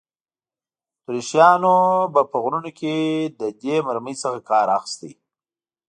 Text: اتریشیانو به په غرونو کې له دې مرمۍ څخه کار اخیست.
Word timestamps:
اتریشیانو 0.99 1.75
به 2.13 2.21
په 2.31 2.37
غرونو 2.43 2.71
کې 2.79 2.93
له 3.39 3.47
دې 3.61 3.75
مرمۍ 3.85 4.15
څخه 4.23 4.39
کار 4.49 4.67
اخیست. 4.77 5.01